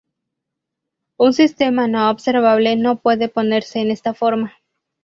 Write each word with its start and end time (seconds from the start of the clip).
Un 1.17 1.31
sistema 1.31 1.85
no 1.87 2.09
observable 2.09 2.75
no 2.75 2.95
puede 2.99 3.29
ponerse 3.29 3.81
en 3.81 3.91
esta 3.91 4.15
forma. 4.15 4.53